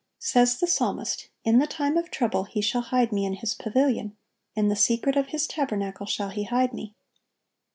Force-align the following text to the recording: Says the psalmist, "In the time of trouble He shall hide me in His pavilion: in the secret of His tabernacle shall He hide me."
Says 0.17 0.59
the 0.59 0.65
psalmist, 0.65 1.29
"In 1.43 1.59
the 1.59 1.67
time 1.67 1.95
of 1.95 2.09
trouble 2.09 2.45
He 2.45 2.59
shall 2.59 2.81
hide 2.81 3.11
me 3.11 3.23
in 3.23 3.35
His 3.35 3.53
pavilion: 3.53 4.17
in 4.55 4.67
the 4.67 4.75
secret 4.75 5.15
of 5.15 5.27
His 5.27 5.45
tabernacle 5.45 6.07
shall 6.07 6.29
He 6.29 6.45
hide 6.45 6.73
me." 6.73 6.95